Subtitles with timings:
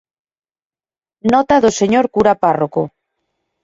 [1.33, 2.81] Nota do señor cura párroco